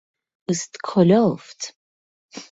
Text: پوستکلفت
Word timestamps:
پوستکلفت 0.45 1.59